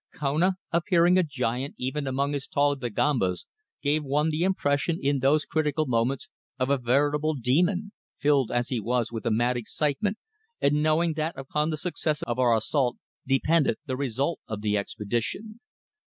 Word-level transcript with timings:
Kona, 0.15 0.55
appearing 0.71 1.19
a 1.19 1.21
giant 1.23 1.75
even 1.77 2.07
among 2.07 2.33
his 2.33 2.47
tall 2.47 2.75
Dagombas, 2.75 3.45
gave 3.83 4.03
one 4.03 4.31
the 4.31 4.41
impression 4.41 4.97
in 4.99 5.19
those 5.19 5.45
critical 5.45 5.85
moments 5.85 6.27
of 6.57 6.71
a 6.71 6.79
veritable 6.79 7.35
demon, 7.35 7.91
filled 8.17 8.51
as 8.51 8.69
he 8.69 8.79
was 8.79 9.11
with 9.11 9.27
a 9.27 9.29
mad 9.31 9.57
excitement 9.57 10.17
and 10.59 10.81
knowing 10.81 11.13
that 11.13 11.37
upon 11.37 11.69
the 11.69 11.77
success 11.77 12.23
of 12.23 12.39
our 12.39 12.55
assault 12.57 12.97
depended 13.27 13.77
the 13.85 13.95
result 13.95 14.39
of 14.47 14.61
the 14.61 14.75
expedition. 14.75 15.59